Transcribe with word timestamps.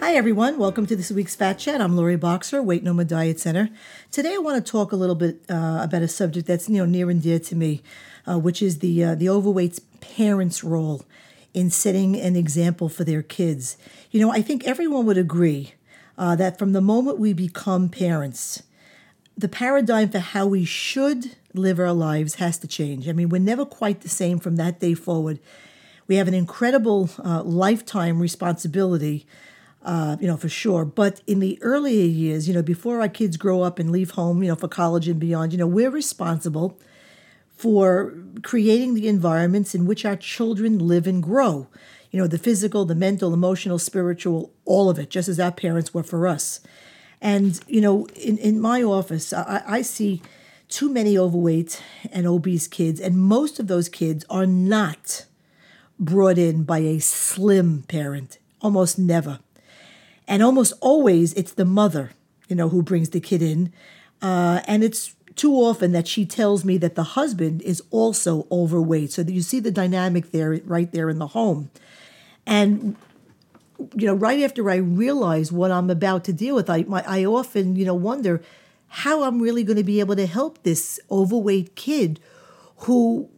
Hi, 0.00 0.14
everyone. 0.14 0.56
Welcome 0.56 0.86
to 0.86 0.96
this 0.96 1.10
week's 1.10 1.36
Fat 1.36 1.58
Chat. 1.58 1.78
I'm 1.78 1.94
Laurie 1.94 2.16
Boxer, 2.16 2.62
Weight 2.62 2.82
No 2.82 2.94
More 2.94 3.04
Diet 3.04 3.38
Center. 3.38 3.68
Today, 4.10 4.34
I 4.34 4.38
want 4.38 4.64
to 4.64 4.72
talk 4.72 4.92
a 4.92 4.96
little 4.96 5.14
bit 5.14 5.42
uh, 5.50 5.80
about 5.82 6.00
a 6.00 6.08
subject 6.08 6.46
that's 6.46 6.70
you 6.70 6.78
know 6.78 6.86
near 6.86 7.10
and 7.10 7.22
dear 7.22 7.38
to 7.38 7.54
me, 7.54 7.82
uh, 8.26 8.38
which 8.38 8.62
is 8.62 8.78
the 8.78 9.04
uh, 9.04 9.14
the 9.14 9.28
overweight's 9.28 9.78
parents' 10.00 10.64
role 10.64 11.04
in 11.52 11.68
setting 11.68 12.18
an 12.18 12.34
example 12.34 12.88
for 12.88 13.04
their 13.04 13.22
kids. 13.22 13.76
You 14.10 14.20
know, 14.20 14.32
I 14.32 14.40
think 14.40 14.64
everyone 14.64 15.04
would 15.04 15.18
agree 15.18 15.74
uh, 16.16 16.34
that 16.34 16.58
from 16.58 16.72
the 16.72 16.80
moment 16.80 17.18
we 17.18 17.34
become 17.34 17.90
parents, 17.90 18.62
the 19.36 19.48
paradigm 19.48 20.08
for 20.08 20.20
how 20.20 20.46
we 20.46 20.64
should 20.64 21.36
live 21.52 21.78
our 21.78 21.92
lives 21.92 22.36
has 22.36 22.56
to 22.60 22.66
change. 22.66 23.06
I 23.06 23.12
mean, 23.12 23.28
we're 23.28 23.38
never 23.38 23.66
quite 23.66 24.00
the 24.00 24.08
same 24.08 24.38
from 24.38 24.56
that 24.56 24.80
day 24.80 24.94
forward. 24.94 25.40
We 26.06 26.16
have 26.16 26.26
an 26.26 26.34
incredible 26.34 27.10
uh, 27.22 27.42
lifetime 27.42 28.18
responsibility 28.18 29.26
uh, 29.82 30.16
you 30.20 30.26
know, 30.26 30.36
for 30.36 30.48
sure. 30.48 30.84
But 30.84 31.22
in 31.26 31.40
the 31.40 31.58
earlier 31.62 32.04
years, 32.04 32.46
you 32.46 32.54
know, 32.54 32.62
before 32.62 33.00
our 33.00 33.08
kids 33.08 33.36
grow 33.36 33.62
up 33.62 33.78
and 33.78 33.90
leave 33.90 34.10
home, 34.12 34.42
you 34.42 34.48
know, 34.48 34.56
for 34.56 34.68
college 34.68 35.08
and 35.08 35.18
beyond, 35.18 35.52
you 35.52 35.58
know, 35.58 35.66
we're 35.66 35.90
responsible 35.90 36.78
for 37.48 38.14
creating 38.42 38.94
the 38.94 39.08
environments 39.08 39.74
in 39.74 39.86
which 39.86 40.04
our 40.04 40.16
children 40.16 40.78
live 40.78 41.06
and 41.06 41.22
grow. 41.22 41.68
You 42.10 42.20
know, 42.20 42.26
the 42.26 42.38
physical, 42.38 42.84
the 42.84 42.94
mental, 42.94 43.32
emotional, 43.32 43.78
spiritual, 43.78 44.50
all 44.64 44.90
of 44.90 44.98
it, 44.98 45.10
just 45.10 45.28
as 45.28 45.38
our 45.38 45.52
parents 45.52 45.94
were 45.94 46.02
for 46.02 46.26
us. 46.26 46.60
And, 47.20 47.60
you 47.68 47.80
know, 47.80 48.06
in, 48.16 48.38
in 48.38 48.60
my 48.60 48.82
office, 48.82 49.32
I, 49.32 49.62
I 49.66 49.82
see 49.82 50.22
too 50.68 50.88
many 50.88 51.18
overweight 51.18 51.82
and 52.12 52.26
obese 52.26 52.66
kids, 52.66 53.00
and 53.00 53.18
most 53.18 53.60
of 53.60 53.66
those 53.66 53.88
kids 53.88 54.24
are 54.30 54.46
not 54.46 55.26
brought 55.98 56.38
in 56.38 56.62
by 56.64 56.78
a 56.78 56.98
slim 56.98 57.82
parent, 57.82 58.38
almost 58.62 58.98
never. 58.98 59.40
And 60.30 60.44
almost 60.44 60.72
always 60.80 61.34
it's 61.34 61.52
the 61.52 61.64
mother, 61.64 62.12
you 62.48 62.54
know, 62.54 62.68
who 62.68 62.84
brings 62.84 63.10
the 63.10 63.20
kid 63.20 63.42
in. 63.42 63.72
Uh, 64.22 64.60
and 64.68 64.84
it's 64.84 65.16
too 65.34 65.54
often 65.54 65.90
that 65.90 66.06
she 66.06 66.24
tells 66.24 66.64
me 66.64 66.78
that 66.78 66.94
the 66.94 67.02
husband 67.02 67.62
is 67.62 67.82
also 67.90 68.46
overweight. 68.50 69.10
So 69.10 69.22
you 69.22 69.42
see 69.42 69.58
the 69.58 69.72
dynamic 69.72 70.30
there, 70.30 70.60
right 70.64 70.90
there 70.92 71.10
in 71.10 71.18
the 71.18 71.26
home. 71.26 71.70
And 72.46 72.96
you 73.94 74.06
know, 74.06 74.14
right 74.14 74.42
after 74.42 74.70
I 74.70 74.76
realize 74.76 75.50
what 75.50 75.72
I'm 75.72 75.90
about 75.90 76.24
to 76.24 76.32
deal 76.32 76.54
with, 76.54 76.70
I 76.70 76.82
my, 76.82 77.02
I 77.06 77.24
often 77.24 77.74
you 77.74 77.84
know 77.84 77.94
wonder 77.94 78.40
how 78.86 79.24
I'm 79.24 79.40
really 79.40 79.64
going 79.64 79.78
to 79.78 79.84
be 79.84 80.00
able 80.00 80.16
to 80.16 80.26
help 80.26 80.62
this 80.62 81.00
overweight 81.10 81.74
kid 81.74 82.20
who 82.78 83.28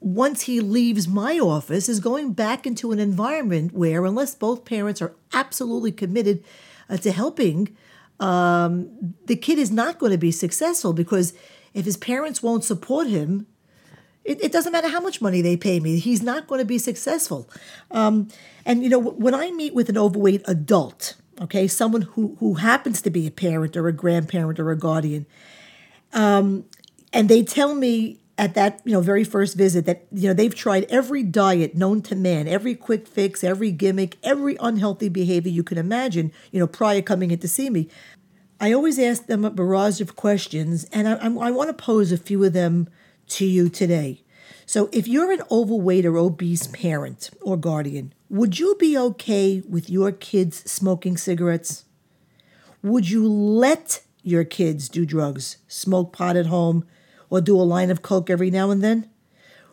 once 0.00 0.42
he 0.42 0.60
leaves 0.60 1.08
my 1.08 1.38
office, 1.38 1.88
is 1.88 2.00
going 2.00 2.32
back 2.32 2.66
into 2.66 2.92
an 2.92 2.98
environment 2.98 3.72
where, 3.72 4.04
unless 4.04 4.34
both 4.34 4.64
parents 4.64 5.00
are 5.00 5.14
absolutely 5.32 5.92
committed 5.92 6.44
uh, 6.88 6.96
to 6.98 7.10
helping, 7.10 7.74
um, 8.20 9.14
the 9.26 9.36
kid 9.36 9.58
is 9.58 9.70
not 9.70 9.98
going 9.98 10.12
to 10.12 10.18
be 10.18 10.30
successful 10.30 10.92
because 10.92 11.34
if 11.74 11.84
his 11.84 11.96
parents 11.96 12.42
won't 12.42 12.64
support 12.64 13.06
him, 13.06 13.46
it, 14.24 14.42
it, 14.42 14.52
doesn't 14.52 14.72
matter 14.72 14.88
how 14.88 15.00
much 15.00 15.20
money 15.20 15.40
they 15.40 15.56
pay 15.56 15.78
me, 15.78 15.98
he's 15.98 16.22
not 16.22 16.46
going 16.46 16.58
to 16.58 16.64
be 16.64 16.78
successful. 16.78 17.48
Um, 17.90 18.28
and, 18.64 18.82
you 18.82 18.88
know, 18.88 18.98
when 18.98 19.34
I 19.34 19.50
meet 19.52 19.74
with 19.74 19.88
an 19.88 19.96
overweight 19.96 20.42
adult, 20.46 21.14
okay, 21.40 21.68
someone 21.68 22.02
who, 22.02 22.36
who 22.40 22.54
happens 22.54 23.00
to 23.02 23.10
be 23.10 23.26
a 23.26 23.30
parent 23.30 23.76
or 23.76 23.86
a 23.88 23.92
grandparent 23.92 24.58
or 24.58 24.70
a 24.70 24.76
guardian, 24.76 25.26
um, 26.12 26.64
and 27.12 27.28
they 27.28 27.42
tell 27.42 27.74
me 27.74 28.18
at 28.38 28.54
that 28.54 28.80
you 28.84 28.92
know 28.92 29.00
very 29.00 29.24
first 29.24 29.56
visit 29.56 29.86
that 29.86 30.06
you 30.12 30.28
know 30.28 30.34
they've 30.34 30.54
tried 30.54 30.84
every 30.84 31.22
diet 31.22 31.74
known 31.74 32.02
to 32.02 32.14
man 32.14 32.46
every 32.46 32.74
quick 32.74 33.06
fix 33.06 33.42
every 33.42 33.70
gimmick 33.70 34.16
every 34.22 34.56
unhealthy 34.60 35.08
behavior 35.08 35.50
you 35.50 35.62
can 35.62 35.78
imagine 35.78 36.32
you 36.50 36.60
know 36.60 36.66
prior 36.66 37.02
coming 37.02 37.30
in 37.30 37.38
to 37.38 37.48
see 37.48 37.70
me. 37.70 37.88
I 38.58 38.72
always 38.72 38.98
ask 38.98 39.26
them 39.26 39.44
a 39.44 39.50
barrage 39.50 40.00
of 40.00 40.16
questions 40.16 40.84
and 40.92 41.08
i, 41.08 41.14
I 41.14 41.50
want 41.50 41.68
to 41.68 41.74
pose 41.74 42.12
a 42.12 42.18
few 42.18 42.42
of 42.44 42.52
them 42.52 42.88
to 43.28 43.44
you 43.44 43.68
today. 43.68 44.22
So 44.66 44.88
if 44.92 45.06
you're 45.06 45.32
an 45.32 45.42
overweight 45.50 46.06
or 46.06 46.16
obese 46.16 46.66
parent 46.68 47.30
or 47.42 47.56
guardian 47.56 48.12
would 48.28 48.58
you 48.58 48.76
be 48.78 48.98
okay 48.98 49.62
with 49.68 49.88
your 49.88 50.10
kids 50.10 50.68
smoking 50.70 51.16
cigarettes? 51.16 51.84
Would 52.82 53.08
you 53.08 53.28
let 53.28 54.02
your 54.22 54.42
kids 54.42 54.88
do 54.88 55.06
drugs 55.06 55.58
smoke 55.68 56.12
pot 56.12 56.36
at 56.36 56.46
home 56.46 56.84
or 57.30 57.40
do 57.40 57.60
a 57.60 57.62
line 57.62 57.90
of 57.90 58.02
coke 58.02 58.30
every 58.30 58.50
now 58.50 58.70
and 58.70 58.82
then? 58.82 59.08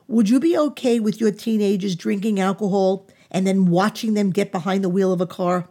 Would 0.08 0.30
you 0.30 0.40
be 0.40 0.58
okay 0.58 1.00
with 1.00 1.20
your 1.20 1.32
teenagers 1.32 1.96
drinking 1.96 2.40
alcohol 2.40 3.08
and 3.32 3.48
then 3.48 3.68
watching 3.68 4.14
them 4.14 4.32
get 4.32 4.52
behind 4.52 4.84
the 4.84 4.90
wheel 4.90 5.12
of 5.12 5.22
a 5.22 5.28
car? 5.28 5.70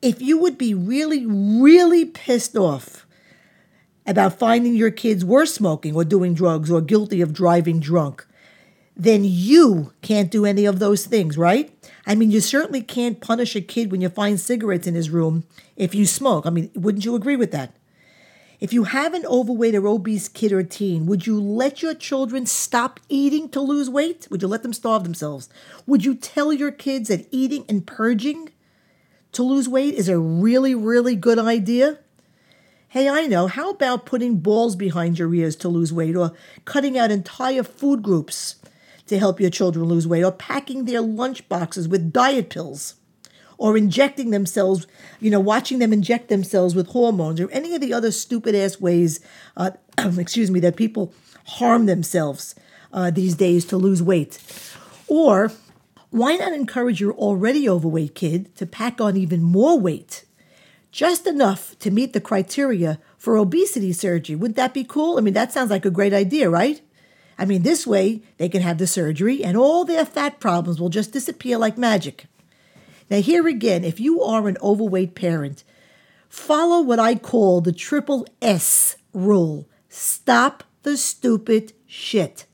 If 0.00 0.22
you 0.22 0.38
would 0.38 0.58
be 0.58 0.74
really, 0.74 1.26
really 1.26 2.04
pissed 2.04 2.56
off 2.56 3.06
about 4.06 4.38
finding 4.38 4.74
your 4.74 4.90
kids 4.90 5.24
were 5.24 5.46
smoking 5.46 5.94
or 5.94 6.04
doing 6.04 6.34
drugs 6.34 6.70
or 6.70 6.80
guilty 6.80 7.20
of 7.20 7.32
driving 7.32 7.80
drunk, 7.80 8.26
then 8.96 9.22
you 9.24 9.92
can't 10.02 10.30
do 10.30 10.44
any 10.44 10.64
of 10.64 10.78
those 10.78 11.06
things, 11.06 11.38
right? 11.38 11.72
I 12.06 12.14
mean, 12.14 12.30
you 12.30 12.40
certainly 12.40 12.82
can't 12.82 13.20
punish 13.20 13.54
a 13.54 13.60
kid 13.60 13.92
when 13.92 14.00
you 14.00 14.08
find 14.08 14.40
cigarettes 14.40 14.86
in 14.86 14.94
his 14.94 15.10
room 15.10 15.44
if 15.76 15.94
you 15.94 16.04
smoke. 16.06 16.46
I 16.46 16.50
mean, 16.50 16.70
wouldn't 16.74 17.04
you 17.04 17.14
agree 17.14 17.36
with 17.36 17.52
that? 17.52 17.76
If 18.60 18.72
you 18.72 18.84
have 18.84 19.14
an 19.14 19.24
overweight 19.24 19.76
or 19.76 19.86
obese 19.86 20.26
kid 20.26 20.52
or 20.52 20.64
teen, 20.64 21.06
would 21.06 21.28
you 21.28 21.40
let 21.40 21.80
your 21.80 21.94
children 21.94 22.44
stop 22.44 22.98
eating 23.08 23.48
to 23.50 23.60
lose 23.60 23.88
weight? 23.88 24.26
Would 24.30 24.42
you 24.42 24.48
let 24.48 24.64
them 24.64 24.72
starve 24.72 25.04
themselves? 25.04 25.48
Would 25.86 26.04
you 26.04 26.16
tell 26.16 26.52
your 26.52 26.72
kids 26.72 27.08
that 27.08 27.28
eating 27.30 27.64
and 27.68 27.86
purging 27.86 28.50
to 29.30 29.44
lose 29.44 29.68
weight 29.68 29.94
is 29.94 30.08
a 30.08 30.18
really, 30.18 30.74
really 30.74 31.14
good 31.14 31.38
idea? 31.38 32.00
Hey, 32.88 33.08
I 33.08 33.28
know. 33.28 33.46
How 33.46 33.70
about 33.70 34.06
putting 34.06 34.38
balls 34.38 34.74
behind 34.74 35.20
your 35.20 35.32
ears 35.32 35.54
to 35.56 35.68
lose 35.68 35.92
weight 35.92 36.16
or 36.16 36.32
cutting 36.64 36.98
out 36.98 37.12
entire 37.12 37.62
food 37.62 38.02
groups 38.02 38.56
to 39.06 39.20
help 39.20 39.40
your 39.40 39.50
children 39.50 39.84
lose 39.84 40.08
weight 40.08 40.24
or 40.24 40.32
packing 40.32 40.84
their 40.84 41.00
lunch 41.00 41.48
boxes 41.48 41.86
with 41.86 42.12
diet 42.12 42.50
pills? 42.50 42.96
Or 43.58 43.76
injecting 43.76 44.30
themselves, 44.30 44.86
you 45.20 45.30
know, 45.30 45.40
watching 45.40 45.80
them 45.80 45.92
inject 45.92 46.28
themselves 46.28 46.74
with 46.74 46.86
hormones 46.88 47.40
or 47.40 47.50
any 47.50 47.74
of 47.74 47.80
the 47.80 47.92
other 47.92 48.10
stupid 48.10 48.54
ass 48.54 48.80
ways, 48.80 49.20
uh, 49.56 49.72
excuse 50.18 50.50
me, 50.50 50.60
that 50.60 50.76
people 50.76 51.12
harm 51.44 51.86
themselves 51.86 52.54
uh, 52.92 53.10
these 53.10 53.34
days 53.34 53.64
to 53.66 53.76
lose 53.76 54.02
weight. 54.02 54.38
Or 55.08 55.52
why 56.10 56.36
not 56.36 56.52
encourage 56.52 57.00
your 57.00 57.12
already 57.12 57.68
overweight 57.68 58.14
kid 58.14 58.54
to 58.56 58.64
pack 58.64 59.00
on 59.00 59.16
even 59.16 59.42
more 59.42 59.78
weight? 59.78 60.24
Just 60.90 61.26
enough 61.26 61.78
to 61.80 61.90
meet 61.90 62.12
the 62.12 62.20
criteria 62.20 62.98
for 63.18 63.36
obesity 63.36 63.92
surgery. 63.92 64.36
Wouldn't 64.36 64.56
that 64.56 64.72
be 64.72 64.84
cool? 64.84 65.18
I 65.18 65.20
mean, 65.20 65.34
that 65.34 65.52
sounds 65.52 65.70
like 65.70 65.84
a 65.84 65.90
great 65.90 66.14
idea, 66.14 66.48
right? 66.48 66.80
I 67.38 67.44
mean, 67.44 67.62
this 67.62 67.86
way 67.86 68.22
they 68.38 68.48
can 68.48 68.62
have 68.62 68.78
the 68.78 68.86
surgery 68.86 69.44
and 69.44 69.56
all 69.56 69.84
their 69.84 70.04
fat 70.04 70.40
problems 70.40 70.80
will 70.80 70.88
just 70.88 71.12
disappear 71.12 71.58
like 71.58 71.76
magic. 71.76 72.26
Now, 73.10 73.20
here 73.20 73.46
again, 73.46 73.84
if 73.84 73.98
you 74.00 74.22
are 74.22 74.48
an 74.48 74.58
overweight 74.62 75.14
parent, 75.14 75.64
follow 76.28 76.82
what 76.82 76.98
I 76.98 77.14
call 77.14 77.60
the 77.60 77.72
triple 77.72 78.26
S 78.42 78.96
rule 79.12 79.68
stop 79.88 80.64
the 80.82 80.96
stupid 80.96 81.72
shit. 81.86 82.44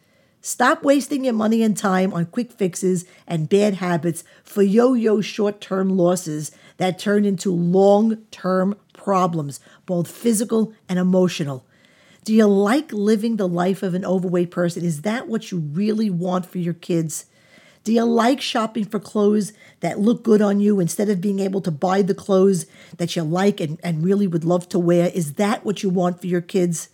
Stop 0.40 0.84
wasting 0.84 1.24
your 1.24 1.34
money 1.34 1.62
and 1.62 1.76
time 1.76 2.12
on 2.12 2.26
quick 2.26 2.52
fixes 2.52 3.04
and 3.26 3.48
bad 3.48 3.74
habits 3.74 4.24
for 4.44 4.62
yo 4.62 4.92
yo 4.92 5.20
short 5.20 5.60
term 5.60 5.88
losses 5.88 6.50
that 6.76 6.98
turn 6.98 7.24
into 7.24 7.50
long 7.50 8.16
term 8.30 8.76
problems, 8.92 9.58
both 9.86 10.10
physical 10.10 10.72
and 10.88 10.98
emotional. 10.98 11.66
Do 12.24 12.32
you 12.32 12.46
like 12.46 12.92
living 12.92 13.36
the 13.36 13.48
life 13.48 13.82
of 13.82 13.94
an 13.94 14.04
overweight 14.04 14.50
person? 14.50 14.84
Is 14.84 15.02
that 15.02 15.28
what 15.28 15.50
you 15.50 15.58
really 15.58 16.10
want 16.10 16.46
for 16.46 16.58
your 16.58 16.74
kids? 16.74 17.26
Do 17.84 17.92
you 17.92 18.04
like 18.04 18.40
shopping 18.40 18.86
for 18.86 18.98
clothes 18.98 19.52
that 19.80 19.98
look 19.98 20.22
good 20.24 20.40
on 20.40 20.58
you 20.58 20.80
instead 20.80 21.10
of 21.10 21.20
being 21.20 21.38
able 21.38 21.60
to 21.60 21.70
buy 21.70 22.00
the 22.00 22.14
clothes 22.14 22.64
that 22.96 23.14
you 23.14 23.22
like 23.22 23.60
and, 23.60 23.78
and 23.84 24.02
really 24.02 24.26
would 24.26 24.42
love 24.42 24.70
to 24.70 24.78
wear? 24.78 25.10
Is 25.14 25.34
that 25.34 25.66
what 25.66 25.82
you 25.82 25.90
want 25.90 26.18
for 26.18 26.26
your 26.26 26.40
kids? 26.40 26.88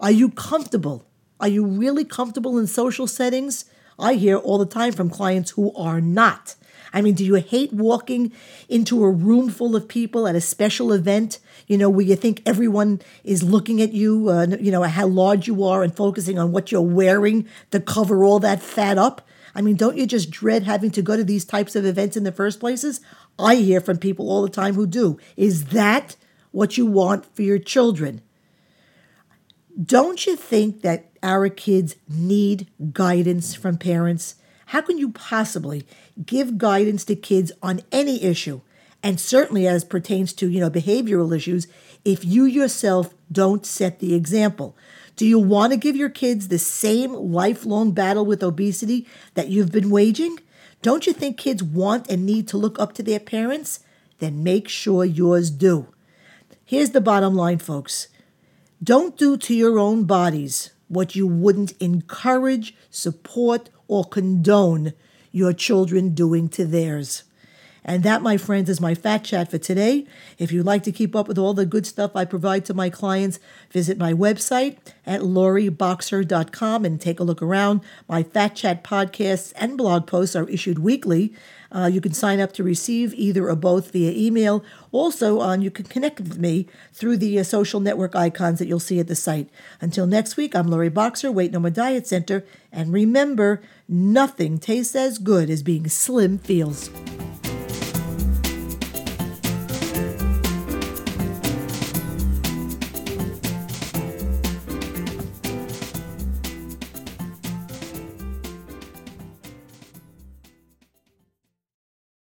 Are 0.00 0.10
you 0.10 0.30
comfortable? 0.30 1.04
Are 1.38 1.48
you 1.48 1.66
really 1.66 2.06
comfortable 2.06 2.58
in 2.58 2.66
social 2.66 3.06
settings? 3.06 3.66
I 3.98 4.14
hear 4.14 4.38
all 4.38 4.56
the 4.56 4.64
time 4.64 4.94
from 4.94 5.10
clients 5.10 5.50
who 5.50 5.70
are 5.74 6.00
not. 6.00 6.54
I 6.94 7.02
mean, 7.02 7.14
do 7.14 7.24
you 7.24 7.34
hate 7.34 7.72
walking 7.72 8.32
into 8.70 9.04
a 9.04 9.10
room 9.10 9.50
full 9.50 9.76
of 9.76 9.86
people 9.86 10.26
at 10.26 10.34
a 10.34 10.40
special 10.40 10.92
event, 10.92 11.40
you 11.66 11.76
know, 11.76 11.90
where 11.90 12.06
you 12.06 12.16
think 12.16 12.42
everyone 12.46 13.02
is 13.22 13.42
looking 13.42 13.82
at 13.82 13.92
you, 13.92 14.30
uh, 14.30 14.46
you 14.58 14.70
know, 14.70 14.82
how 14.82 15.06
large 15.06 15.46
you 15.46 15.64
are 15.64 15.82
and 15.82 15.94
focusing 15.94 16.38
on 16.38 16.52
what 16.52 16.72
you're 16.72 16.80
wearing 16.80 17.46
to 17.70 17.80
cover 17.80 18.24
all 18.24 18.38
that 18.38 18.62
fat 18.62 18.96
up? 18.96 19.26
I 19.54 19.60
mean, 19.60 19.76
don't 19.76 19.96
you 19.96 20.06
just 20.06 20.30
dread 20.30 20.62
having 20.62 20.90
to 20.92 21.02
go 21.02 21.16
to 21.16 21.24
these 21.24 21.44
types 21.44 21.76
of 21.76 21.84
events 21.84 22.16
in 22.16 22.24
the 22.24 22.32
first 22.32 22.60
places? 22.60 23.00
I 23.38 23.56
hear 23.56 23.80
from 23.80 23.98
people 23.98 24.30
all 24.30 24.42
the 24.42 24.48
time 24.48 24.74
who 24.74 24.86
do. 24.86 25.18
Is 25.36 25.66
that 25.66 26.16
what 26.50 26.78
you 26.78 26.86
want 26.86 27.26
for 27.34 27.42
your 27.42 27.58
children? 27.58 28.22
Don't 29.82 30.26
you 30.26 30.36
think 30.36 30.82
that 30.82 31.10
our 31.22 31.48
kids 31.48 31.96
need 32.08 32.68
guidance 32.92 33.54
from 33.54 33.78
parents? 33.78 34.36
How 34.66 34.80
can 34.80 34.98
you 34.98 35.10
possibly 35.10 35.86
give 36.24 36.58
guidance 36.58 37.04
to 37.06 37.16
kids 37.16 37.52
on 37.62 37.80
any 37.90 38.22
issue 38.22 38.60
and 39.02 39.18
certainly 39.18 39.66
as 39.66 39.84
pertains 39.84 40.32
to, 40.34 40.48
you 40.48 40.60
know, 40.60 40.70
behavioral 40.70 41.34
issues, 41.34 41.66
if 42.04 42.24
you 42.24 42.44
yourself 42.44 43.14
don't 43.30 43.66
set 43.66 43.98
the 43.98 44.14
example. 44.14 44.76
Do 45.16 45.26
you 45.26 45.38
want 45.38 45.72
to 45.72 45.76
give 45.76 45.96
your 45.96 46.08
kids 46.08 46.48
the 46.48 46.58
same 46.58 47.12
lifelong 47.12 47.92
battle 47.92 48.24
with 48.24 48.42
obesity 48.42 49.06
that 49.34 49.48
you've 49.48 49.72
been 49.72 49.90
waging? 49.90 50.38
Don't 50.80 51.06
you 51.06 51.12
think 51.12 51.36
kids 51.36 51.62
want 51.62 52.10
and 52.10 52.26
need 52.26 52.48
to 52.48 52.56
look 52.56 52.78
up 52.78 52.92
to 52.94 53.02
their 53.02 53.20
parents? 53.20 53.80
Then 54.18 54.42
make 54.42 54.68
sure 54.68 55.04
yours 55.04 55.50
do. 55.50 55.88
Here's 56.64 56.90
the 56.90 57.00
bottom 57.00 57.34
line, 57.34 57.58
folks. 57.58 58.08
Don't 58.82 59.16
do 59.16 59.36
to 59.36 59.54
your 59.54 59.78
own 59.78 60.04
bodies 60.04 60.70
what 60.88 61.14
you 61.14 61.26
wouldn't 61.26 61.72
encourage, 61.80 62.74
support, 62.90 63.70
or 63.88 64.04
condone 64.04 64.92
your 65.30 65.52
children 65.52 66.14
doing 66.14 66.48
to 66.50 66.66
theirs. 66.66 67.24
And 67.84 68.02
that, 68.04 68.22
my 68.22 68.36
friends, 68.36 68.70
is 68.70 68.80
my 68.80 68.94
fat 68.94 69.24
chat 69.24 69.50
for 69.50 69.58
today. 69.58 70.06
If 70.38 70.52
you'd 70.52 70.66
like 70.66 70.84
to 70.84 70.92
keep 70.92 71.16
up 71.16 71.26
with 71.26 71.38
all 71.38 71.52
the 71.52 71.66
good 71.66 71.86
stuff 71.86 72.14
I 72.14 72.24
provide 72.24 72.64
to 72.66 72.74
my 72.74 72.90
clients, 72.90 73.40
visit 73.70 73.98
my 73.98 74.12
website 74.12 74.76
at 75.04 75.22
laurieboxer.com 75.22 76.84
and 76.84 77.00
take 77.00 77.18
a 77.18 77.24
look 77.24 77.42
around. 77.42 77.80
My 78.08 78.22
fat 78.22 78.54
chat 78.54 78.84
podcasts 78.84 79.52
and 79.56 79.76
blog 79.76 80.06
posts 80.06 80.36
are 80.36 80.48
issued 80.48 80.78
weekly. 80.78 81.34
Uh, 81.72 81.86
you 81.86 82.00
can 82.00 82.12
sign 82.12 82.38
up 82.38 82.52
to 82.52 82.62
receive 82.62 83.14
either 83.14 83.48
or 83.48 83.56
both 83.56 83.92
via 83.92 84.12
email. 84.12 84.62
Also, 84.92 85.40
uh, 85.40 85.56
you 85.56 85.70
can 85.70 85.86
connect 85.86 86.20
with 86.20 86.38
me 86.38 86.68
through 86.92 87.16
the 87.16 87.38
uh, 87.38 87.42
social 87.42 87.80
network 87.80 88.14
icons 88.14 88.58
that 88.58 88.68
you'll 88.68 88.78
see 88.78 89.00
at 89.00 89.08
the 89.08 89.16
site. 89.16 89.48
Until 89.80 90.06
next 90.06 90.36
week, 90.36 90.54
I'm 90.54 90.68
Laurie 90.68 90.90
Boxer, 90.90 91.32
Weight 91.32 91.50
No 91.50 91.60
More 91.60 91.70
Diet 91.70 92.06
Center. 92.06 92.44
And 92.70 92.92
remember, 92.92 93.62
nothing 93.88 94.58
tastes 94.58 94.94
as 94.94 95.18
good 95.18 95.48
as 95.48 95.62
being 95.62 95.88
slim 95.88 96.38
feels. 96.38 96.90